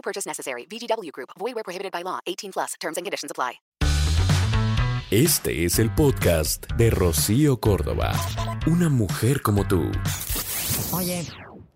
No 0.00 0.02
purchase 0.02 0.26
necessary. 0.26 0.66
VGW 0.66 1.12
Group. 1.12 1.28
Void 1.38 1.54
where 1.54 1.62
prohibited 1.62 1.92
by 1.92 2.02
law. 2.02 2.18
18 2.26 2.50
plus. 2.52 2.74
Terms 2.80 2.96
and 2.96 3.04
conditions 3.04 3.30
apply. 3.30 3.60
Este 5.10 5.64
es 5.64 5.78
el 5.80 5.92
podcast 5.92 6.72
de 6.76 6.88
Rocío 6.88 7.60
Córdoba. 7.60 8.12
Una 8.68 8.88
mujer 8.88 9.42
como 9.42 9.66
tú. 9.66 9.90
Oye, 10.92 11.26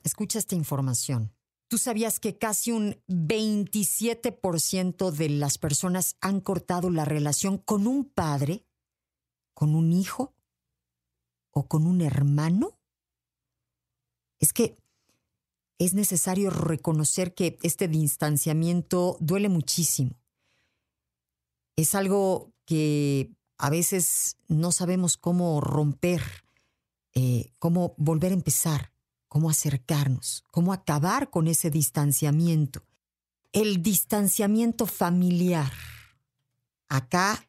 escucha 0.05 0.39
esta 0.39 0.55
información. 0.55 1.35
¿Tú 1.69 1.77
sabías 1.77 2.21
que 2.21 2.39
casi 2.39 2.71
un 2.71 2.95
27% 3.09 5.11
de 5.11 5.29
las 5.31 5.59
personas 5.59 6.15
han 6.21 6.41
cortado 6.41 6.91
la 6.91 7.05
relación 7.05 7.59
con 7.59 7.89
un 7.89 8.05
padre, 8.05 8.65
con 9.53 9.75
un 9.75 9.93
hijo 9.93 10.33
o 11.51 11.67
con 11.67 11.89
un 11.89 12.03
hermano? 12.03 12.79
Es 15.79 15.95
necesario 15.95 16.51
reconocer 16.51 17.35
que 17.35 17.59
este 17.63 17.89
distanciamiento 17.89 19.17
duele 19.21 19.49
muchísimo. 19.49 20.19
Es 21.77 21.95
algo 21.95 22.53
que 22.65 23.31
a 23.59 23.71
veces 23.71 24.37
no 24.49 24.73
sabemos 24.73 25.17
cómo 25.17 25.61
romper, 25.61 26.23
eh, 27.15 27.53
cómo 27.59 27.95
volver 27.99 28.31
a 28.33 28.35
empezar 28.35 28.95
cómo 29.35 29.51
acercarnos, 29.51 30.45
cómo 30.53 30.73
acabar 30.73 31.29
con 31.29 31.49
ese 31.49 31.69
distanciamiento. 31.69 32.85
El 33.51 33.83
distanciamiento 33.83 34.87
familiar. 34.87 35.73
Acá, 36.89 37.45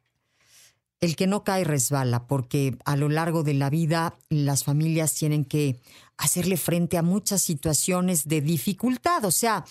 el 1.06 1.16
que 1.16 1.28
no 1.28 1.44
cae 1.44 1.64
resbala, 1.64 2.28
porque 2.28 2.78
a 2.86 2.95
lo 2.95 3.09
largo 3.09 3.44
de 3.44 3.53
la 3.53 3.70
vida 3.70 4.17
las 4.30 4.64
familias 4.64 5.14
tienen 5.14 5.45
que 5.45 5.80
hacerle 6.17 6.58
frente 6.58 6.98
a 6.98 7.02
muchas 7.03 7.42
situaciones 7.42 8.28
de 8.28 8.42
dificultad. 8.42 9.23
O 9.26 9.31
sea, 9.31 9.66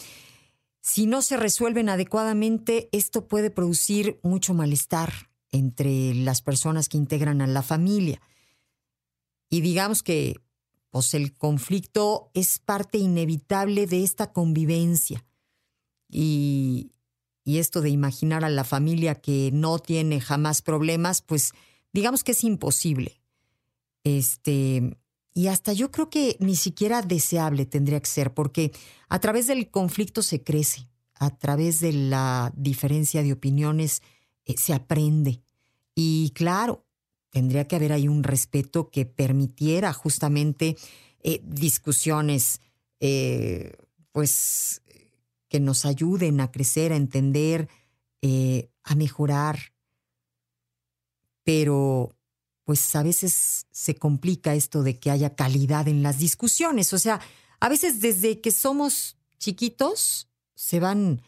si 0.80 1.06
no 1.06 1.22
se 1.22 1.36
resuelven 1.36 1.88
adecuadamente, 1.88 2.88
esto 2.92 3.26
puede 3.26 3.50
producir 3.50 4.20
mucho 4.22 4.54
malestar 4.54 5.12
entre 5.50 6.14
las 6.14 6.42
personas 6.42 6.88
que 6.88 6.98
integran 6.98 7.40
a 7.40 7.46
la 7.46 7.62
familia. 7.62 8.20
Y 9.48 9.60
digamos 9.60 10.02
que 10.02 10.36
pues 10.90 11.12
el 11.14 11.36
conflicto 11.36 12.30
es 12.34 12.60
parte 12.60 12.98
inevitable 12.98 13.88
de 13.88 14.04
esta 14.04 14.32
convivencia. 14.32 15.24
Y, 16.08 16.92
y 17.44 17.58
esto 17.58 17.82
de 17.82 17.90
imaginar 17.90 18.44
a 18.44 18.48
la 18.48 18.64
familia 18.64 19.14
que 19.14 19.50
no 19.52 19.78
tiene 19.78 20.20
jamás 20.20 20.62
problemas, 20.62 21.20
pues 21.20 21.52
digamos 21.92 22.24
que 22.24 22.32
es 22.32 22.42
imposible. 22.42 23.20
Este, 24.02 24.96
y 25.34 25.48
hasta 25.48 25.72
yo 25.72 25.90
creo 25.90 26.10
que 26.10 26.36
ni 26.40 26.56
siquiera 26.56 27.02
deseable 27.02 27.66
tendría 27.66 28.00
que 28.00 28.08
ser, 28.08 28.32
porque 28.32 28.72
a 29.08 29.18
través 29.18 29.46
del 29.46 29.70
conflicto 29.70 30.22
se 30.22 30.42
crece, 30.42 30.88
a 31.14 31.36
través 31.36 31.80
de 31.80 31.92
la 31.92 32.52
diferencia 32.56 33.22
de 33.22 33.32
opiniones 33.32 34.02
eh, 34.46 34.54
se 34.56 34.72
aprende. 34.72 35.42
Y 35.94 36.32
claro, 36.34 36.84
tendría 37.30 37.66
que 37.66 37.76
haber 37.76 37.92
ahí 37.92 38.08
un 38.08 38.22
respeto 38.22 38.90
que 38.90 39.06
permitiera 39.06 39.92
justamente 39.92 40.76
eh, 41.22 41.40
discusiones, 41.44 42.60
eh, 43.00 43.72
pues, 44.12 44.82
que 45.54 45.60
nos 45.60 45.84
ayuden 45.84 46.40
a 46.40 46.50
crecer, 46.50 46.92
a 46.92 46.96
entender, 46.96 47.68
eh, 48.22 48.72
a 48.82 48.96
mejorar. 48.96 49.72
Pero, 51.44 52.16
pues, 52.64 52.96
a 52.96 53.04
veces 53.04 53.68
se 53.70 53.94
complica 53.94 54.56
esto 54.56 54.82
de 54.82 54.98
que 54.98 55.12
haya 55.12 55.36
calidad 55.36 55.86
en 55.86 56.02
las 56.02 56.18
discusiones. 56.18 56.92
O 56.92 56.98
sea, 56.98 57.20
a 57.60 57.68
veces 57.68 58.00
desde 58.00 58.40
que 58.40 58.50
somos 58.50 59.16
chiquitos 59.38 60.28
se 60.56 60.80
van, 60.80 61.22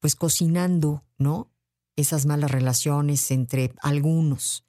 pues, 0.00 0.16
cocinando, 0.16 1.04
¿no? 1.16 1.52
esas 1.94 2.26
malas 2.26 2.50
relaciones 2.50 3.30
entre 3.30 3.72
algunos. 3.82 4.66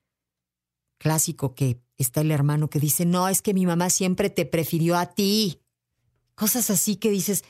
Clásico 1.00 1.56
que 1.56 1.82
está 1.98 2.22
el 2.22 2.30
hermano 2.30 2.70
que 2.70 2.80
dice, 2.80 3.08
no, 3.08 3.28
es 3.30 3.42
que 3.42 3.56
mi 3.56 3.66
mamá 3.66 3.90
siempre 3.90 4.30
te 4.30 4.46
prefirió 4.46 4.96
a 4.96 5.08
ti. 5.08 5.61
Cosas 6.42 6.72
así 6.72 6.96
que 6.96 7.12
dices, 7.12 7.44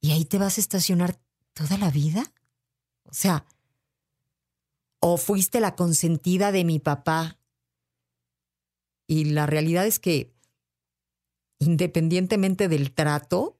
¿y 0.00 0.12
ahí 0.12 0.24
te 0.24 0.38
vas 0.38 0.58
a 0.58 0.60
estacionar 0.60 1.20
toda 1.54 1.76
la 1.76 1.90
vida? 1.90 2.32
O 3.02 3.12
sea, 3.12 3.44
o 5.00 5.16
fuiste 5.16 5.58
la 5.58 5.74
consentida 5.74 6.52
de 6.52 6.62
mi 6.62 6.78
papá. 6.78 7.40
Y 9.08 9.24
la 9.24 9.46
realidad 9.46 9.88
es 9.88 9.98
que, 9.98 10.36
independientemente 11.58 12.68
del 12.68 12.94
trato, 12.94 13.58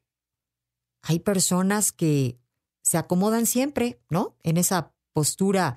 hay 1.02 1.18
personas 1.18 1.90
que 1.90 2.38
se 2.80 2.98
acomodan 2.98 3.46
siempre, 3.46 4.00
¿no? 4.10 4.36
En 4.44 4.58
esa 4.58 4.94
postura 5.12 5.76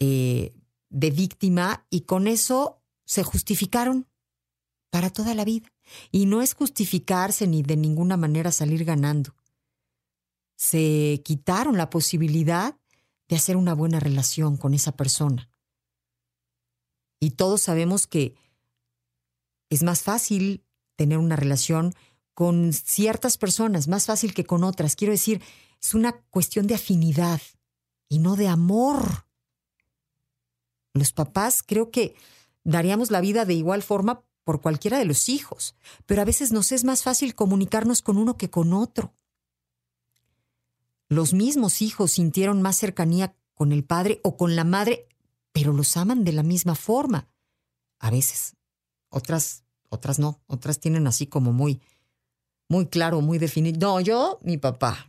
eh, 0.00 0.56
de 0.88 1.10
víctima 1.12 1.86
y 1.88 2.00
con 2.00 2.26
eso 2.26 2.82
se 3.04 3.22
justificaron 3.22 4.08
para 4.90 5.08
toda 5.10 5.36
la 5.36 5.44
vida. 5.44 5.72
Y 6.10 6.26
no 6.26 6.42
es 6.42 6.54
justificarse 6.54 7.46
ni 7.46 7.62
de 7.62 7.76
ninguna 7.76 8.16
manera 8.16 8.52
salir 8.52 8.84
ganando. 8.84 9.34
Se 10.56 11.22
quitaron 11.24 11.76
la 11.76 11.90
posibilidad 11.90 12.76
de 13.28 13.36
hacer 13.36 13.56
una 13.56 13.74
buena 13.74 14.00
relación 14.00 14.56
con 14.56 14.74
esa 14.74 14.92
persona. 14.92 15.50
Y 17.20 17.30
todos 17.30 17.62
sabemos 17.62 18.06
que 18.06 18.34
es 19.68 19.82
más 19.82 20.02
fácil 20.02 20.64
tener 20.96 21.18
una 21.18 21.36
relación 21.36 21.94
con 22.34 22.72
ciertas 22.72 23.38
personas, 23.38 23.88
más 23.88 24.06
fácil 24.06 24.34
que 24.34 24.44
con 24.44 24.64
otras. 24.64 24.96
Quiero 24.96 25.12
decir, 25.12 25.42
es 25.80 25.94
una 25.94 26.12
cuestión 26.30 26.66
de 26.66 26.74
afinidad 26.74 27.40
y 28.08 28.18
no 28.18 28.36
de 28.36 28.48
amor. 28.48 29.26
Los 30.92 31.12
papás 31.12 31.62
creo 31.62 31.90
que 31.90 32.14
daríamos 32.64 33.10
la 33.10 33.20
vida 33.20 33.44
de 33.44 33.54
igual 33.54 33.82
forma 33.82 34.24
por 34.50 34.60
cualquiera 34.60 34.98
de 34.98 35.04
los 35.04 35.28
hijos, 35.28 35.76
pero 36.06 36.22
a 36.22 36.24
veces 36.24 36.50
nos 36.50 36.72
es 36.72 36.82
más 36.82 37.04
fácil 37.04 37.36
comunicarnos 37.36 38.02
con 38.02 38.16
uno 38.16 38.36
que 38.36 38.50
con 38.50 38.72
otro. 38.72 39.14
Los 41.08 41.34
mismos 41.34 41.82
hijos 41.82 42.10
sintieron 42.10 42.60
más 42.60 42.76
cercanía 42.76 43.36
con 43.54 43.70
el 43.70 43.84
padre 43.84 44.20
o 44.24 44.36
con 44.36 44.56
la 44.56 44.64
madre, 44.64 45.06
pero 45.52 45.72
los 45.72 45.96
aman 45.96 46.24
de 46.24 46.32
la 46.32 46.42
misma 46.42 46.74
forma. 46.74 47.28
A 48.00 48.10
veces. 48.10 48.56
Otras, 49.08 49.62
otras 49.88 50.18
no. 50.18 50.40
Otras 50.48 50.80
tienen 50.80 51.06
así 51.06 51.28
como 51.28 51.52
muy, 51.52 51.80
muy 52.68 52.88
claro, 52.88 53.20
muy 53.20 53.38
definido. 53.38 53.78
No, 53.78 54.00
yo, 54.00 54.40
mi 54.42 54.58
papá. 54.58 55.06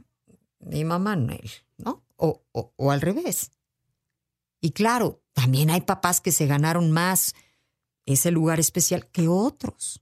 Mi 0.60 0.86
mamá, 0.86 1.16
no 1.16 1.34
él, 1.34 1.50
¿no? 1.78 2.04
o, 2.16 2.92
al 2.92 3.02
revés. 3.02 3.50
Y 4.60 4.74
claro, 4.74 5.24
también 5.34 5.72
hay 5.72 5.82
papás 5.82 6.22
que 6.22 6.32
se 6.32 6.46
ganaron 6.46 6.92
más 6.92 7.34
ese 8.12 8.32
lugar 8.32 8.60
especial 8.60 9.08
que 9.08 9.28
otros. 9.28 10.02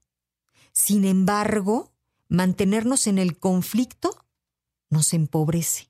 Sin 0.72 1.06
embargo, 1.06 1.92
mantenernos 2.28 3.08
en 3.08 3.18
el 3.18 3.38
conflicto 3.38 4.26
nos 4.90 5.14
empobrece, 5.14 5.90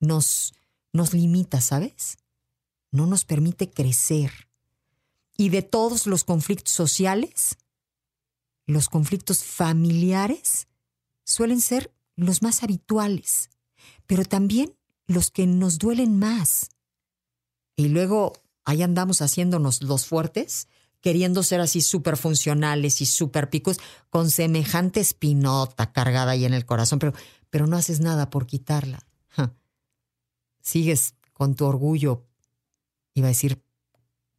nos, 0.00 0.54
nos 0.92 1.14
limita, 1.14 1.60
¿sabes? 1.60 2.18
No 2.90 3.06
nos 3.06 3.24
permite 3.24 3.70
crecer. 3.70 4.48
Y 5.36 5.48
de 5.48 5.62
todos 5.62 6.06
los 6.06 6.24
conflictos 6.24 6.72
sociales, 6.72 7.56
los 8.66 8.88
conflictos 8.88 9.42
familiares 9.42 10.68
suelen 11.24 11.60
ser 11.60 11.92
los 12.16 12.42
más 12.42 12.62
habituales, 12.62 13.50
pero 14.06 14.24
también 14.24 14.76
los 15.06 15.30
que 15.30 15.46
nos 15.46 15.78
duelen 15.78 16.18
más. 16.18 16.70
Y 17.76 17.88
luego 17.88 18.32
ahí 18.64 18.82
andamos 18.82 19.22
haciéndonos 19.22 19.82
los 19.82 20.06
fuertes, 20.06 20.68
queriendo 21.02 21.42
ser 21.42 21.60
así 21.60 21.82
súper 21.82 22.16
funcionales 22.16 23.00
y 23.00 23.06
súper 23.06 23.50
picos, 23.50 23.78
con 24.08 24.30
semejante 24.30 25.00
espinota 25.00 25.92
cargada 25.92 26.32
ahí 26.32 26.44
en 26.46 26.54
el 26.54 26.64
corazón, 26.64 26.98
pero, 26.98 27.12
pero 27.50 27.66
no 27.66 27.76
haces 27.76 28.00
nada 28.00 28.30
por 28.30 28.46
quitarla. 28.46 29.06
Sigues 30.62 31.16
con 31.32 31.56
tu 31.56 31.66
orgullo, 31.66 32.24
iba 33.14 33.26
a 33.26 33.34
decir 33.34 33.64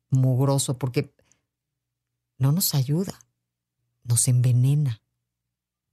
mugroso, 0.10 0.78
porque 0.78 1.14
no 2.38 2.54
nos 2.54 2.74
ayuda, 2.74 3.20
nos 4.04 4.30
envenena. 4.30 5.02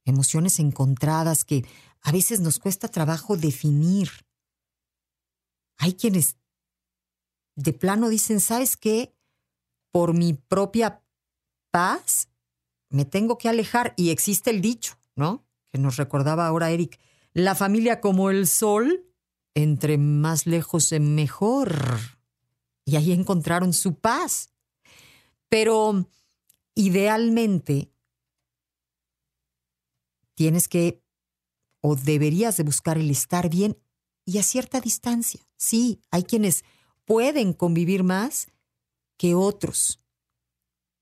Emociones 0.05 0.61
encontradas 0.61 1.45
que 1.45 1.67
a 2.01 2.13
veces 2.13 2.39
nos 2.39 2.61
cuesta 2.61 2.87
trabajo 2.87 3.37
definir. 3.37 4.09
Hay 5.79 5.95
quienes 5.95 6.37
de 7.57 7.73
plano 7.73 8.09
dicen, 8.09 8.39
¿sabes 8.41 8.77
qué? 8.77 9.17
Por 9.93 10.15
mi 10.15 10.35
propia 10.35 11.03
paz 11.71 12.29
me 12.91 13.05
tengo 13.05 13.39
que 13.39 13.49
alejar 13.49 13.95
y 13.97 14.11
existe 14.11 14.51
el 14.51 14.61
dicho, 14.61 14.99
¿no? 15.15 15.47
Que 15.73 15.79
nos 15.79 15.97
recordaba 15.97 16.47
ahora 16.47 16.71
Eric, 16.71 17.01
la 17.33 17.55
familia 17.55 18.01
como 18.01 18.31
el 18.31 18.47
sol, 18.47 19.07
entre 19.55 19.99
más 19.99 20.47
lejos 20.47 20.93
mejor. 20.93 21.77
Y 22.85 22.97
ahí 22.97 23.13
encontraron 23.13 23.73
su 23.73 23.95
paz. 23.95 24.51
Pero 25.49 26.07
idealmente 26.75 27.93
tienes 30.35 30.69
que 30.69 31.03
o 31.81 31.97
deberías 31.97 32.57
de 32.57 32.63
buscar 32.63 32.99
el 32.99 33.11
estar 33.11 33.49
bien 33.49 33.79
y 34.25 34.39
a 34.39 34.43
cierta 34.43 34.81
distancia. 34.81 35.41
Sí, 35.57 36.01
hay 36.11 36.25
quienes 36.25 36.65
pueden 37.05 37.53
convivir 37.53 38.05
más 38.05 38.49
que 39.21 39.35
otros. 39.35 40.01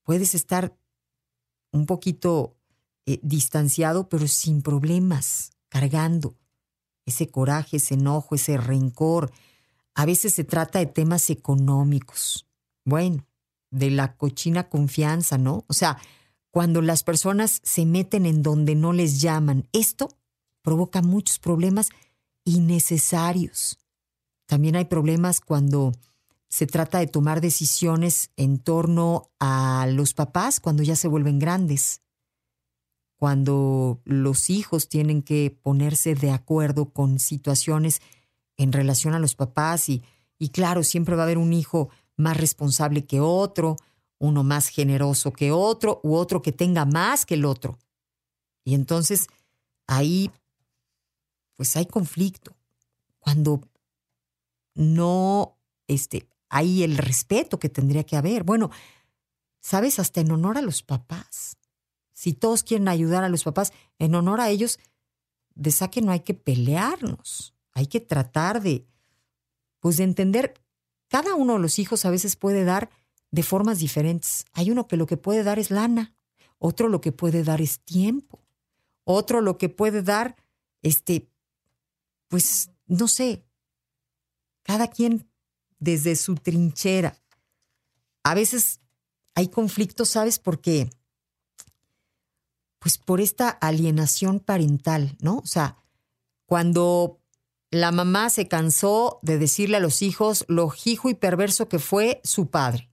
Puedes 0.03 0.35
estar 0.35 0.77
un 1.71 1.85
poquito 1.85 2.57
eh, 3.05 3.21
distanciado, 3.23 4.09
pero 4.09 4.27
sin 4.27 4.61
problemas, 4.61 5.51
cargando 5.69 6.35
ese 7.05 7.29
coraje, 7.29 7.77
ese 7.77 7.93
enojo, 7.93 8.35
ese 8.35 8.57
rencor. 8.57 9.31
A 9.95 10.05
veces 10.05 10.33
se 10.33 10.43
trata 10.43 10.79
de 10.79 10.87
temas 10.87 11.29
económicos. 11.29 12.45
Bueno, 12.83 13.25
de 13.71 13.89
la 13.89 14.17
cochina 14.17 14.67
confianza, 14.67 15.37
¿no? 15.37 15.63
O 15.69 15.73
sea, 15.73 15.97
cuando 16.51 16.81
las 16.81 17.03
personas 17.03 17.61
se 17.63 17.85
meten 17.85 18.25
en 18.25 18.43
donde 18.43 18.75
no 18.75 18.91
les 18.91 19.21
llaman, 19.21 19.69
esto 19.71 20.09
provoca 20.61 21.01
muchos 21.01 21.39
problemas 21.39 21.87
innecesarios. 22.43 23.79
También 24.45 24.75
hay 24.75 24.85
problemas 24.85 25.39
cuando 25.39 25.93
se 26.49 26.65
trata 26.65 26.99
de 26.99 27.07
tomar 27.07 27.41
decisiones 27.41 28.31
en 28.35 28.57
torno 28.57 29.31
a 29.39 29.87
los 29.91 30.13
papás 30.13 30.59
cuando 30.59 30.81
ya 30.83 30.95
se 30.95 31.07
vuelven 31.07 31.39
grandes, 31.39 32.01
cuando 33.15 34.01
los 34.03 34.49
hijos 34.49 34.89
tienen 34.89 35.21
que 35.21 35.57
ponerse 35.61 36.15
de 36.15 36.31
acuerdo 36.31 36.91
con 36.91 37.19
situaciones 37.19 38.01
en 38.57 38.71
relación 38.71 39.13
a 39.13 39.19
los 39.19 39.35
papás 39.35 39.89
y, 39.89 40.03
y 40.39 40.49
claro, 40.49 40.83
siempre 40.83 41.15
va 41.15 41.21
a 41.21 41.25
haber 41.25 41.37
un 41.37 41.53
hijo 41.53 41.89
más 42.17 42.35
responsable 42.37 43.05
que 43.05 43.21
otro, 43.21 43.77
uno 44.17 44.43
más 44.43 44.69
generoso 44.69 45.31
que 45.31 45.51
otro 45.51 46.01
u 46.03 46.15
otro 46.15 46.41
que 46.41 46.51
tenga 46.51 46.85
más 46.85 47.25
que 47.25 47.35
el 47.35 47.45
otro. 47.45 47.77
Y 48.65 48.73
entonces 48.73 49.27
ahí 49.85 50.31
pues 51.55 51.75
hay 51.75 51.85
conflicto. 51.85 52.55
Cuando 53.19 53.61
no 54.75 55.57
este, 55.87 56.27
hay 56.49 56.83
el 56.83 56.97
respeto 56.97 57.59
que 57.59 57.69
tendría 57.69 58.03
que 58.03 58.17
haber. 58.17 58.43
Bueno, 58.43 58.71
sabes, 59.59 59.99
hasta 59.99 60.21
en 60.21 60.31
honor 60.31 60.57
a 60.57 60.61
los 60.61 60.83
papás. 60.83 61.57
Si 62.13 62.33
todos 62.33 62.63
quieren 62.63 62.87
ayudar 62.87 63.23
a 63.23 63.29
los 63.29 63.43
papás, 63.43 63.71
en 63.99 64.15
honor 64.15 64.41
a 64.41 64.49
ellos, 64.49 64.79
de 65.55 65.71
saque 65.71 66.01
no 66.01 66.11
hay 66.11 66.21
que 66.21 66.33
pelearnos. 66.33 67.53
Hay 67.73 67.87
que 67.87 68.01
tratar 68.01 68.61
de, 68.61 68.87
pues 69.79 69.97
de 69.97 70.03
entender, 70.03 70.53
cada 71.07 71.35
uno 71.35 71.53
de 71.53 71.59
los 71.59 71.79
hijos 71.79 72.03
a 72.05 72.09
veces 72.09 72.35
puede 72.35 72.63
dar 72.63 72.89
de 73.31 73.43
formas 73.43 73.79
diferentes. 73.79 74.45
Hay 74.53 74.71
uno 74.71 74.87
que 74.87 74.97
lo 74.97 75.05
que 75.05 75.17
puede 75.17 75.43
dar 75.43 75.59
es 75.59 75.71
lana, 75.71 76.15
otro 76.57 76.89
lo 76.89 76.99
que 76.99 77.11
puede 77.11 77.43
dar 77.43 77.61
es 77.61 77.79
tiempo, 77.79 78.39
otro 79.03 79.41
lo 79.41 79.57
que 79.57 79.69
puede 79.69 80.01
dar, 80.01 80.35
este, 80.81 81.29
pues, 82.27 82.71
no 82.87 83.07
sé, 83.07 83.45
cada 84.63 84.87
quien 84.87 85.28
desde 85.79 86.15
su 86.15 86.35
trinchera. 86.35 87.17
A 88.23 88.35
veces 88.35 88.81
hay 89.35 89.47
conflictos, 89.47 90.09
¿sabes? 90.09 90.39
Porque, 90.39 90.89
pues 92.79 92.97
por 92.97 93.21
esta 93.21 93.49
alienación 93.49 94.39
parental, 94.39 95.17
¿no? 95.19 95.37
O 95.37 95.45
sea, 95.45 95.77
cuando 96.45 97.19
la 97.71 97.91
mamá 97.91 98.29
se 98.29 98.47
cansó 98.47 99.19
de 99.21 99.37
decirle 99.37 99.77
a 99.77 99.81
los 99.81 100.01
hijos 100.01 100.45
lo 100.47 100.73
hijo 100.85 101.09
y 101.09 101.13
perverso 101.13 101.69
que 101.69 101.79
fue 101.79 102.19
su 102.23 102.49
padre. 102.49 102.89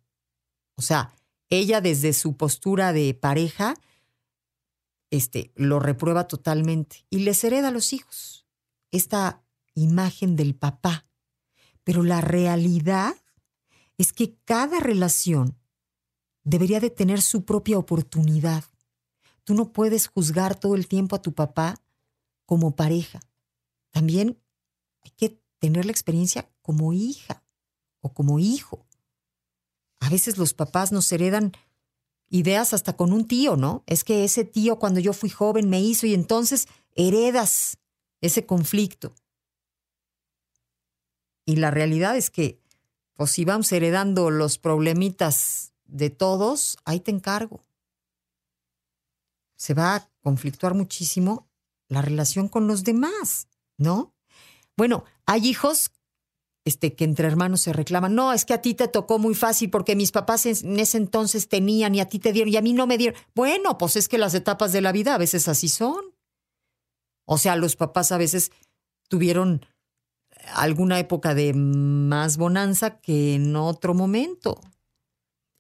O 0.77 0.83
sea, 0.83 1.15
ella 1.49 1.81
desde 1.81 2.13
su 2.13 2.37
postura 2.37 2.93
de 2.93 3.15
pareja, 3.15 3.75
este, 5.11 5.53
lo 5.55 5.81
reprueba 5.81 6.27
totalmente 6.27 7.07
y 7.11 7.21
les 7.21 7.43
hereda 7.45 7.69
a 7.69 7.71
los 7.73 7.93
hijos 7.93 8.47
esta 8.91 9.43
imagen 9.75 10.37
del 10.37 10.55
papá 10.55 11.07
pero 11.87 12.03
la 12.03 12.21
realidad 12.21 13.15
es 13.97 14.13
que 14.13 14.35
cada 14.45 14.81
relación 14.81 15.57
debería 16.43 16.81
de 16.81 16.91
tener 16.91 17.23
su 17.23 17.45
propia 17.45 17.79
oportunidad. 17.79 18.65
Tú 19.45 19.55
no 19.55 19.73
puedes 19.73 20.09
juzgar 20.09 20.59
todo 20.59 20.75
el 20.75 20.89
tiempo 20.89 21.15
a 21.15 21.23
tu 21.23 21.33
papá 21.33 21.81
como 22.45 22.75
pareja. 22.75 23.21
También 23.93 24.43
hay 25.03 25.13
que 25.13 25.41
tener 25.61 25.85
la 25.85 25.93
experiencia 25.93 26.51
como 26.61 26.93
hija 26.93 27.45
o 28.01 28.13
como 28.13 28.41
hijo. 28.41 28.85
A 30.01 30.11
veces 30.11 30.39
los 30.39 30.55
papás 30.55 30.91
nos 30.91 31.13
heredan 31.13 31.53
ideas 32.29 32.75
hasta 32.75 32.97
con 32.97 33.13
un 33.13 33.29
tío, 33.29 33.57
¿no? 33.57 33.85
Es 33.87 34.03
que 34.03 34.25
ese 34.25 34.45
tío 34.45 34.81
cuando 34.81 34.99
yo 34.99 35.13
fui 35.13 35.31
joven 35.31 35.71
me 35.71 35.81
hizo 35.81 36.09
y 36.09 36.15
entonces 36.15 36.67
heredas 36.97 37.79
ese 38.21 38.45
conflicto. 38.45 39.15
Y 41.47 41.57
la 41.57 41.71
realidad 41.71 42.17
es 42.17 42.29
que, 42.29 42.61
pues 43.15 43.31
si 43.31 43.45
vamos 43.45 43.73
heredando 43.73 44.31
los 44.31 44.59
problemitas 44.59 45.73
de 45.85 46.11
todos, 46.11 46.77
ahí 46.85 47.01
te 47.01 47.13
encargo. 47.13 47.65
Se 49.57 49.73
va 49.73 49.95
a 49.95 50.11
conflictuar 50.21 50.75
muchísimo 50.75 51.49
la 51.89 52.03
relación 52.03 52.49
con 52.49 52.67
los 52.67 52.85
demás, 52.85 53.49
¿no? 53.79 54.13
Bueno, 54.77 55.05
hay 55.25 55.49
hijos 55.49 55.93
este, 56.67 56.95
que 56.95 57.05
entre 57.05 57.29
hermanos 57.29 57.61
se 57.61 57.73
reclaman, 57.73 58.17
no, 58.17 58.33
es 58.33 58.45
que 58.45 58.53
a 58.53 58.61
ti 58.61 58.75
te 58.75 58.89
tocó 58.89 59.21
muy 59.21 59.37
fácil 59.37 59.71
porque 59.71 59.95
mis 59.95 60.11
papás 60.11 60.47
en 60.47 60.81
ese 60.81 60.99
entonces 60.99 61.49
tenían 61.49 61.95
y 61.95 62.01
a 62.01 62.09
ti 62.09 62.19
te 62.19 62.33
dieron 62.33 62.53
y 62.53 62.57
a 62.57 62.61
mí 62.61 62.73
no 62.73 62.89
me 62.89 62.99
dieron. 62.99 63.19
Bueno, 63.37 63.79
pues 63.79 63.95
es 63.95 64.09
que 64.09 64.19
las 64.19 64.35
etapas 64.35 64.73
de 64.73 64.81
la 64.81 64.91
vida 64.91 65.15
a 65.15 65.19
veces 65.19 65.47
así 65.47 65.69
son. 65.69 66.05
O 67.25 67.39
sea, 67.39 67.55
los 67.55 67.77
papás 67.77 68.11
a 68.11 68.19
veces 68.19 68.51
tuvieron 69.09 69.65
alguna 70.55 70.99
época 70.99 71.35
de 71.35 71.55
más 71.55 72.37
bonanza 72.37 73.01
que 73.01 73.35
en 73.35 73.57
otro 73.57 73.95
momento. 73.95 74.61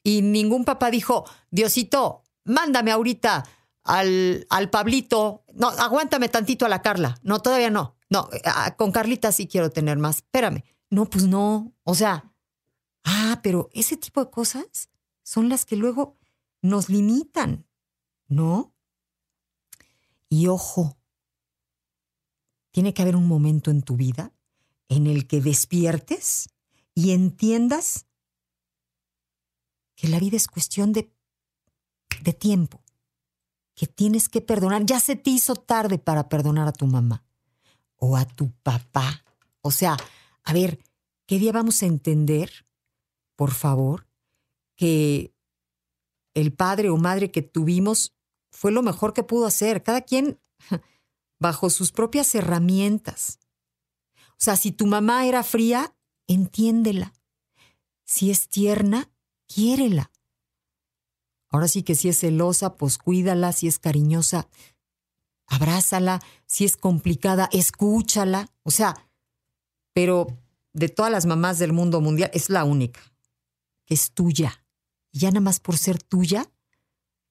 Y 0.03 0.23
ningún 0.23 0.65
papá 0.65 0.91
dijo, 0.91 1.25
Diosito, 1.51 2.23
mándame 2.45 2.93
ahorita 2.93 3.45
al, 3.83 4.47
al 4.51 4.71
Pablito. 4.71 5.45
No, 5.55 5.69
aguántame 5.69 6.29
tantito 6.29 6.67
a 6.67 6.69
la 6.69 6.83
Carla. 6.83 7.19
No, 7.23 7.41
todavía 7.41 7.71
no. 7.71 7.97
No, 8.09 8.29
con 8.77 8.93
Carlita 8.93 9.33
sí 9.33 9.49
quiero 9.49 9.71
tener 9.71 9.99
más. 9.99 10.17
Espérame. 10.17 10.63
No, 10.91 11.07
pues 11.07 11.25
no. 11.25 11.73
O 11.83 11.95
sea, 11.95 12.33
ah, 13.05 13.41
pero 13.43 13.69
ese 13.73 13.97
tipo 13.97 14.25
de 14.25 14.31
cosas 14.31 14.91
son 15.23 15.49
las 15.49 15.65
que 15.65 15.77
luego 15.77 16.17
nos 16.63 16.89
limitan, 16.89 17.67
¿no? 18.29 18.73
Y 20.29 20.47
ojo, 20.47 20.97
tiene 22.71 22.95
que 22.95 23.03
haber 23.03 23.17
un 23.17 23.27
momento 23.27 23.71
en 23.71 23.83
tu 23.83 23.97
vida 23.97 24.33
en 24.89 25.07
el 25.07 25.27
que 25.27 25.41
despiertes 25.41 26.49
y 26.95 27.13
entiendas 27.13 28.07
que 29.97 30.09
la 30.09 30.19
vida 30.19 30.37
es 30.37 30.47
cuestión 30.47 30.93
de, 30.93 31.13
de 32.23 32.33
tiempo, 32.33 32.83
que 33.75 33.87
tienes 33.87 34.29
que 34.29 34.41
perdonar. 34.41 34.85
Ya 34.85 35.01
se 35.01 35.17
te 35.17 35.31
hizo 35.31 35.55
tarde 35.57 35.99
para 35.99 36.29
perdonar 36.29 36.69
a 36.69 36.73
tu 36.73 36.87
mamá 36.87 37.25
o 37.97 38.17
a 38.17 38.25
tu 38.27 38.53
papá. 38.63 39.25
O 39.63 39.71
sea, 39.71 39.97
a 40.45 40.53
ver, 40.53 40.79
¿qué 41.27 41.39
día 41.39 41.53
vamos 41.53 41.83
a 41.83 41.87
entender, 41.87 42.67
por 43.35 43.53
favor, 43.53 44.07
que 44.77 45.35
el 46.35 46.53
padre 46.53 46.91
o 46.91 46.97
madre 46.97 47.31
que 47.31 47.43
tuvimos 47.43 48.15
fue 48.51 48.71
lo 48.71 48.83
mejor 48.83 49.13
que 49.13 49.23
pudo 49.23 49.47
hacer? 49.47 49.83
Cada 49.83 50.03
quien 50.03 50.39
bajo 51.39 51.71
sus 51.71 51.93
propias 51.93 52.35
herramientas. 52.35 53.39
O 54.39 54.45
sea, 54.45 54.57
si 54.57 54.71
tu 54.71 54.87
mamá 54.87 55.27
era 55.27 55.43
fría, 55.43 55.95
entiéndela. 56.27 57.13
Si 58.05 58.31
es 58.31 58.49
tierna, 58.49 59.11
quiérela. 59.47 60.11
Ahora 61.49 61.69
sí 61.69 61.83
que 61.83 61.95
si 61.95 62.09
es 62.09 62.19
celosa, 62.21 62.77
pues 62.77 62.99
cuídala, 62.99 63.53
si 63.53 63.67
es 63.67 63.79
cariñosa, 63.79 64.49
abrázala, 65.47 66.21
si 66.45 66.65
es 66.65 66.77
complicada, 66.77 67.49
escúchala. 67.53 68.53
O 68.63 68.71
sea, 68.71 69.09
pero 69.95 70.27
de 70.73 70.89
todas 70.89 71.11
las 71.11 71.25
mamás 71.25 71.59
del 71.59 71.73
mundo 71.73 72.01
mundial 72.01 72.31
es 72.35 72.51
la 72.51 72.65
única, 72.65 73.01
que 73.87 73.95
es 73.95 74.13
tuya. 74.13 74.65
Y 75.11 75.21
ya 75.21 75.31
nada 75.31 75.41
más 75.41 75.61
por 75.61 75.79
ser 75.79 76.03
tuya, 76.03 76.51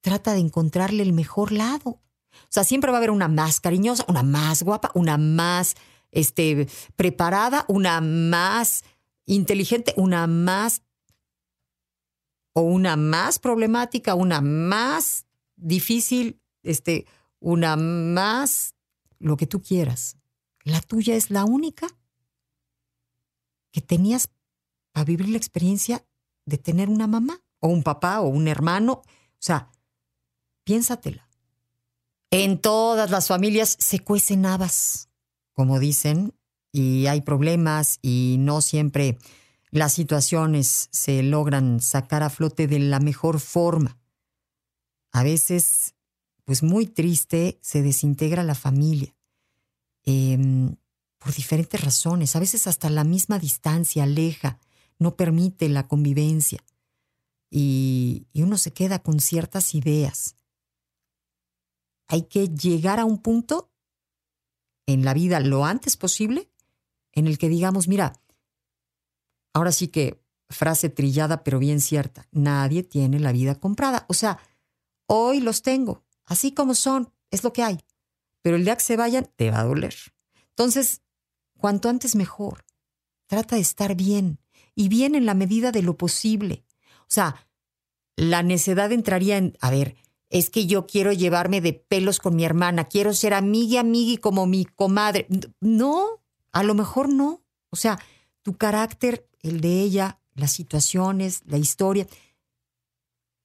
trata 0.02 0.34
de 0.34 0.40
encontrarle 0.40 1.04
el 1.04 1.14
mejor 1.14 1.52
lado. 1.52 1.90
O 1.90 2.50
sea, 2.50 2.64
siempre 2.64 2.92
va 2.92 2.98
a 2.98 3.00
haber 3.00 3.12
una 3.12 3.28
más 3.28 3.60
cariñosa, 3.60 4.06
una 4.08 4.24
más 4.24 4.64
guapa, 4.64 4.92
una 4.96 5.18
más 5.18 5.76
este, 6.16 6.68
preparada, 6.96 7.66
una 7.68 8.02
más 8.02 8.84
inteligente, 9.26 9.94
una 9.98 10.26
más 10.26 10.82
o 12.54 12.62
una 12.62 12.96
más 12.96 13.38
problemática, 13.38 14.16
una 14.16 14.42
más 14.42 15.26
difícil, 15.58 16.42
este, 16.64 17.06
una 17.40 17.76
más 17.76 18.76
lo 19.20 19.38
que 19.38 19.46
tú 19.46 19.62
quieras. 19.62 20.18
La 20.64 20.82
tuya 20.82 21.16
es 21.16 21.30
la 21.30 21.44
única 21.44 21.88
que 23.72 23.82
tenías 23.82 24.30
para 24.94 25.04
vivir 25.04 25.28
la 25.30 25.38
experiencia 25.38 26.06
de 26.46 26.58
tener 26.58 26.90
una 26.90 27.08
mamá 27.08 27.42
o 27.60 27.68
un 27.68 27.84
papá 27.84 28.22
o 28.22 28.28
un 28.28 28.48
hermano. 28.48 28.94
O 28.94 29.06
sea, 29.40 29.70
piénsatela. 30.64 31.28
En 32.32 32.60
todas 32.60 33.12
las 33.12 33.28
familias 33.28 33.76
se 33.80 34.00
cuecen 34.00 34.46
habas, 34.46 35.10
como 35.56 35.80
dicen, 35.80 36.36
y 36.72 37.08
hay 37.08 37.22
problemas 37.22 38.00
y 38.02 38.36
no 38.40 38.62
siempre 38.62 39.18
las 39.72 39.94
situaciones 39.94 40.90
se 40.92 41.24
logran 41.24 41.80
sacar 41.82 42.22
a 42.22 42.30
flote 42.30 42.68
de 42.68 42.80
la 42.80 43.00
mejor 43.00 43.40
forma. 43.40 43.98
A 45.12 45.24
veces, 45.24 45.96
pues 46.44 46.64
muy 46.64 46.86
triste, 46.86 47.58
se 47.62 47.82
desintegra 47.82 48.44
la 48.44 48.56
familia. 48.56 49.16
Em, 50.04 50.76
por 51.18 51.34
diferentes 51.34 51.82
razones. 51.82 52.36
A 52.36 52.40
veces 52.40 52.68
hasta 52.68 52.90
la 52.90 53.04
misma 53.04 53.40
distancia 53.40 54.04
aleja, 54.04 54.60
no 55.00 55.16
permite 55.16 55.68
la 55.70 55.88
convivencia. 55.88 56.64
Y, 57.50 58.28
y 58.32 58.44
uno 58.44 58.58
se 58.58 58.72
queda 58.72 59.00
con 59.00 59.20
ciertas 59.20 59.74
ideas. 59.74 60.36
Hay 62.08 62.24
que 62.24 62.48
llegar 62.50 63.00
a 63.00 63.06
un 63.06 63.22
punto 63.22 63.72
en 64.86 65.06
la 65.06 65.14
vida 65.14 65.40
lo 65.40 65.66
antes 65.66 65.98
posible 65.98 66.50
en 67.14 67.28
el 67.28 67.38
que 67.38 67.50
digamos, 67.50 67.88
mira, 67.88 68.22
ahora 69.54 69.72
sí 69.72 69.88
que 69.88 70.22
frase 70.50 70.90
trillada 70.90 71.44
pero 71.44 71.60
bien 71.60 71.82
cierta, 71.82 72.28
nadie 72.32 72.84
tiene 72.84 73.20
la 73.20 73.32
vida 73.32 73.56
comprada. 73.56 74.06
O 74.10 74.14
sea, 74.14 74.40
hoy 75.08 75.40
los 75.40 75.62
tengo, 75.62 76.04
así 76.26 76.52
como 76.52 76.76
son, 76.76 77.12
es 77.32 77.44
lo 77.44 77.54
que 77.54 77.64
hay. 77.64 77.80
Pero 78.42 78.58
el 78.58 78.66
día 78.66 78.76
que 78.76 78.84
se 78.84 78.98
vayan, 78.98 79.30
te 79.36 79.50
va 79.50 79.62
a 79.62 79.64
doler. 79.64 79.96
Entonces, 80.50 81.02
cuanto 81.58 81.90
antes 81.90 82.16
mejor. 82.16 82.64
Trata 83.28 83.56
de 83.56 83.62
estar 83.64 83.96
bien 83.96 84.40
y 84.76 84.88
bien 84.88 85.16
en 85.16 85.26
la 85.26 85.34
medida 85.34 85.72
de 85.72 85.82
lo 85.82 85.98
posible. 85.98 86.64
O 87.02 87.08
sea, 87.08 87.48
la 88.16 88.44
necedad 88.44 88.92
entraría 88.92 89.38
en, 89.38 89.58
a 89.62 89.72
ver, 89.72 89.96
es 90.30 90.50
que 90.50 90.66
yo 90.66 90.88
quiero 90.88 91.14
llevarme 91.14 91.62
de 91.62 91.74
pelos 91.74 92.20
con 92.20 92.36
mi 92.36 92.46
hermana, 92.46 92.86
quiero 92.86 93.14
ser 93.14 93.34
amiga, 93.34 93.82
amiga 93.82 94.20
como 94.20 94.48
mi 94.48 94.66
comadre. 94.66 95.28
No, 95.62 96.22
a 96.52 96.64
lo 96.64 96.74
mejor 96.74 97.10
no. 97.10 97.44
O 97.70 97.76
sea, 97.76 98.00
tu 98.42 98.58
carácter, 98.58 99.28
el 99.42 99.62
de 99.62 99.82
ella, 99.82 100.20
las 100.34 100.52
situaciones, 100.52 101.42
la 101.46 101.58
historia, 101.58 102.08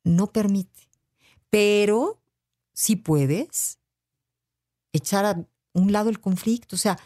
no 0.05 0.29
permite. 0.33 0.89
Pero 1.51 2.21
sí 2.73 2.97
puedes 2.97 3.79
echar 4.93 5.25
a 5.25 5.47
un 5.73 5.93
lado 5.93 6.11
el 6.11 6.21
conflicto, 6.21 6.77
o 6.77 6.79
sea, 6.79 6.99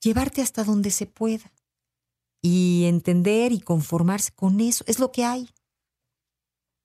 llevarte 0.00 0.42
hasta 0.42 0.64
donde 0.64 0.90
se 0.90 1.06
pueda 1.06 1.52
y 2.42 2.84
entender 2.86 3.52
y 3.52 3.60
conformarse 3.60 4.32
con 4.32 4.60
eso. 4.60 4.84
Es 4.86 4.98
lo 4.98 5.12
que 5.12 5.24
hay. 5.24 5.48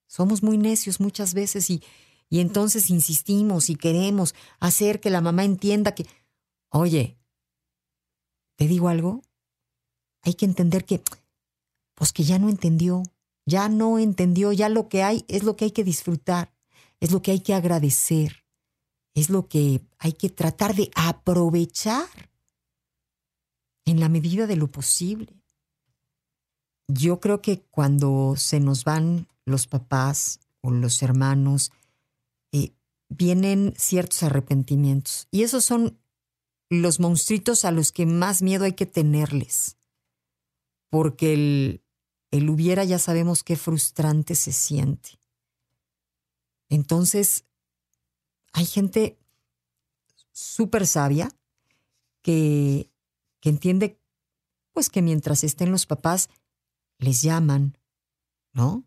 Somos 0.08 0.44
muy 0.44 0.58
necios 0.58 1.00
muchas 1.00 1.34
veces 1.34 1.70
y, 1.70 1.84
y 2.30 2.40
entonces 2.40 2.90
insistimos 2.90 3.70
y 3.70 3.76
queremos 3.76 4.36
hacer 4.60 5.00
que 5.00 5.10
la 5.10 5.22
mamá 5.22 5.44
entienda 5.44 5.94
que, 5.94 6.06
oye, 6.70 7.18
¿Te 8.58 8.68
digo 8.68 8.90
algo? 8.90 9.22
Hay 10.24 10.34
que 10.34 10.46
entender 10.46 10.84
que, 10.84 11.02
pues 11.94 12.12
que 12.12 12.24
ya 12.24 12.40
no 12.40 12.50
entendió, 12.50 13.04
ya 13.46 13.70
no 13.70 14.00
entendió, 14.00 14.52
ya 14.52 14.68
lo 14.68 14.90
que 14.90 15.04
hay 15.04 15.24
es 15.28 15.44
lo 15.44 15.56
que 15.56 15.66
hay 15.66 15.72
que 15.72 15.84
disfrutar, 15.84 16.52
es 17.00 17.12
lo 17.12 17.22
que 17.22 17.32
hay 17.32 17.40
que 17.40 17.54
agradecer, 17.54 18.44
es 19.14 19.30
lo 19.30 19.48
que 19.48 19.82
hay 20.00 20.14
que 20.14 20.30
tratar 20.30 20.76
de 20.76 20.90
aprovechar 20.96 22.08
en 23.86 24.00
la 24.00 24.10
medida 24.10 24.48
de 24.48 24.56
lo 24.56 24.70
posible. 24.70 25.32
Yo 26.88 27.20
creo 27.20 27.42
que 27.42 27.62
cuando 27.70 28.36
se 28.38 28.60
nos 28.60 28.86
van 28.86 29.28
los 29.46 29.68
papás 29.68 30.40
o 30.62 30.72
los 30.72 31.04
hermanos, 31.04 31.72
eh, 32.51 32.74
vienen 33.10 33.74
ciertos 33.77 34.24
arrepentimientos. 34.24 35.27
Y 35.32 35.44
esos 35.44 35.66
son 35.66 36.00
los 36.70 37.00
monstruitos 37.00 37.66
a 37.66 37.72
los 37.72 37.92
que 37.92 38.06
más 38.06 38.42
miedo 38.42 38.66
hay 38.66 38.74
que 38.74 38.86
tenerles. 38.86 39.77
Porque 40.89 41.34
el, 41.34 41.84
el 42.32 42.50
hubiera 42.50 42.84
ya 42.84 43.00
sabemos 43.00 43.44
qué 43.44 43.56
frustrante 43.56 44.36
se 44.36 44.51
siente. 44.51 45.20
Entonces, 46.70 47.46
hay 48.54 48.66
gente 48.66 49.18
súper 50.32 50.86
sabia 50.86 51.30
que, 52.22 52.92
que 53.39 53.50
entiende 53.50 54.01
pues 54.74 54.89
que 54.92 55.01
mientras 55.01 55.44
estén 55.44 55.72
los 55.72 55.88
papás, 55.88 56.30
les 57.00 57.24
llaman, 57.24 57.80
¿no? 58.54 58.86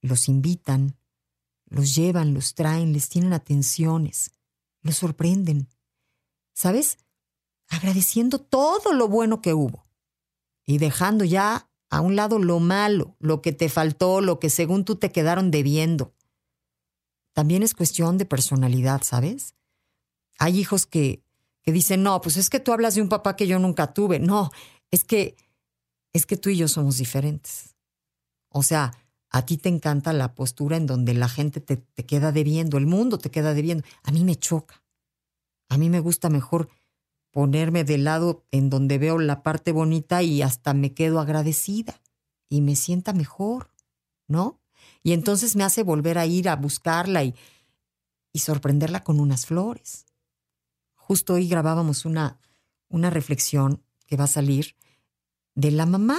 Los 0.00 0.28
invitan, 0.28 0.96
los 1.72 1.94
llevan, 1.94 2.34
los 2.34 2.54
traen, 2.54 2.92
les 2.92 3.08
tienen 3.08 3.32
atenciones, 3.32 4.32
los 4.82 4.96
sorprenden. 4.96 5.68
¿sabes? 6.52 6.98
Agradeciendo 7.68 8.38
todo 8.38 8.92
lo 8.92 9.08
bueno 9.08 9.40
que 9.40 9.54
hubo 9.54 9.86
y 10.64 10.78
dejando 10.78 11.24
ya 11.24 11.68
a 11.90 12.00
un 12.00 12.16
lado 12.16 12.38
lo 12.38 12.60
malo, 12.60 13.16
lo 13.18 13.42
que 13.42 13.52
te 13.52 13.68
faltó, 13.68 14.20
lo 14.20 14.38
que 14.38 14.50
según 14.50 14.84
tú 14.84 14.96
te 14.96 15.12
quedaron 15.12 15.50
debiendo. 15.50 16.14
También 17.32 17.62
es 17.62 17.74
cuestión 17.74 18.18
de 18.18 18.26
personalidad, 18.26 19.02
¿sabes? 19.02 19.54
Hay 20.38 20.58
hijos 20.58 20.86
que, 20.86 21.22
que 21.62 21.72
dicen, 21.72 22.02
no, 22.02 22.20
pues 22.20 22.36
es 22.36 22.50
que 22.50 22.60
tú 22.60 22.72
hablas 22.72 22.94
de 22.94 23.02
un 23.02 23.08
papá 23.08 23.36
que 23.36 23.46
yo 23.46 23.58
nunca 23.58 23.92
tuve. 23.92 24.18
No, 24.18 24.50
es 24.90 25.04
que, 25.04 25.36
es 26.12 26.26
que 26.26 26.36
tú 26.36 26.50
y 26.50 26.56
yo 26.56 26.68
somos 26.68 26.98
diferentes. 26.98 27.74
O 28.48 28.62
sea, 28.62 28.92
a 29.32 29.46
ti 29.46 29.56
te 29.56 29.70
encanta 29.70 30.12
la 30.12 30.34
postura 30.34 30.76
en 30.76 30.86
donde 30.86 31.14
la 31.14 31.28
gente 31.28 31.60
te, 31.62 31.78
te 31.78 32.04
queda 32.04 32.32
debiendo, 32.32 32.76
el 32.76 32.86
mundo 32.86 33.16
te 33.16 33.30
queda 33.30 33.54
debiendo. 33.54 33.82
A 34.02 34.12
mí 34.12 34.24
me 34.24 34.36
choca. 34.36 34.84
A 35.70 35.78
mí 35.78 35.88
me 35.88 36.00
gusta 36.00 36.28
mejor 36.28 36.68
ponerme 37.30 37.82
de 37.82 37.96
lado 37.96 38.44
en 38.50 38.68
donde 38.68 38.98
veo 38.98 39.18
la 39.18 39.42
parte 39.42 39.72
bonita 39.72 40.22
y 40.22 40.42
hasta 40.42 40.74
me 40.74 40.92
quedo 40.92 41.18
agradecida 41.18 42.02
y 42.50 42.60
me 42.60 42.76
sienta 42.76 43.14
mejor, 43.14 43.70
¿no? 44.28 44.60
Y 45.02 45.12
entonces 45.12 45.56
me 45.56 45.64
hace 45.64 45.82
volver 45.82 46.18
a 46.18 46.26
ir 46.26 46.50
a 46.50 46.56
buscarla 46.56 47.24
y, 47.24 47.34
y 48.34 48.40
sorprenderla 48.40 49.02
con 49.02 49.18
unas 49.18 49.46
flores. 49.46 50.04
Justo 50.94 51.34
hoy 51.34 51.48
grabábamos 51.48 52.04
una, 52.04 52.38
una 52.90 53.08
reflexión 53.08 53.82
que 54.06 54.18
va 54.18 54.24
a 54.24 54.28
salir 54.28 54.76
de 55.54 55.70
la 55.70 55.86
mamá 55.86 56.18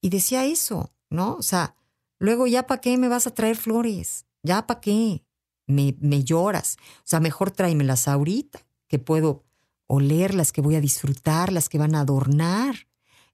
y 0.00 0.08
decía 0.08 0.46
eso, 0.46 0.90
¿no? 1.10 1.34
O 1.34 1.42
sea, 1.42 1.76
luego 2.18 2.46
ya 2.46 2.66
para 2.66 2.80
qué 2.80 2.96
me 2.98 3.08
vas 3.08 3.26
a 3.26 3.34
traer 3.34 3.56
flores, 3.56 4.26
ya 4.42 4.66
para 4.66 4.80
qué, 4.80 5.24
me, 5.66 5.96
me 6.00 6.24
lloras. 6.24 6.76
O 6.98 7.02
sea, 7.04 7.20
mejor 7.20 7.50
tráemelas 7.50 8.08
ahorita, 8.08 8.60
que 8.88 8.98
puedo 8.98 9.44
olerlas, 9.86 10.52
que 10.52 10.60
voy 10.60 10.76
a 10.76 10.80
disfrutarlas, 10.80 11.68
que 11.68 11.78
van 11.78 11.94
a 11.94 12.00
adornar. 12.00 12.74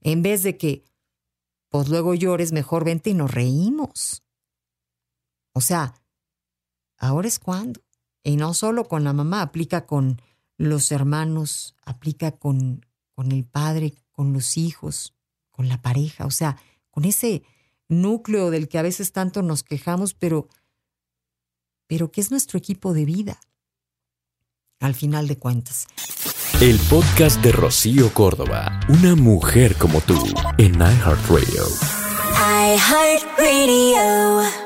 En 0.01 0.23
vez 0.23 0.43
de 0.43 0.57
que, 0.57 0.85
pues 1.69 1.89
luego 1.89 2.15
llores, 2.15 2.53
mejor 2.53 2.85
vente 2.85 3.11
y 3.11 3.15
nos 3.15 3.31
reímos. 3.31 4.23
O 5.53 5.61
sea, 5.61 5.95
ahora 6.99 7.29
es 7.29 7.39
cuando. 7.39 7.81
Y 8.23 8.37
no 8.37 8.55
solo 8.55 8.87
con 8.87 9.05
la 9.05 9.13
mamá, 9.13 9.43
aplica 9.43 9.87
con 9.87 10.21
los 10.57 10.93
hermanos, 10.93 11.75
aplica 11.85 12.33
con, 12.33 12.85
con 13.15 13.33
el 13.33 13.45
padre, 13.45 13.95
con 14.13 14.33
los 14.33 14.59
hijos, 14.59 15.15
con 15.51 15.69
la 15.69 15.81
pareja, 15.81 16.27
o 16.27 16.31
sea, 16.31 16.59
con 16.91 17.05
ese 17.05 17.43
núcleo 17.91 18.51
del 18.51 18.69
que 18.69 18.79
a 18.79 18.83
veces 18.83 19.13
tanto 19.13 19.43
nos 19.43 19.63
quejamos, 19.63 20.15
pero 20.15 20.49
pero 21.87 22.11
que 22.13 22.21
es 22.21 22.31
nuestro 22.31 22.57
equipo 22.57 22.95
de 22.95 23.05
vida, 23.05 23.41
al 24.79 24.95
final 24.95 25.27
de 25.27 25.37
cuentas. 25.37 25.89
El 26.61 26.79
podcast 26.89 27.43
de 27.43 27.51
Rocío 27.51 28.15
Córdoba, 28.15 28.79
una 28.89 29.17
mujer 29.17 29.75
como 29.75 30.01
tú, 30.01 30.23
en 30.57 30.75
iHeartRadio. 30.75 31.65
iHeartRadio. 32.77 34.60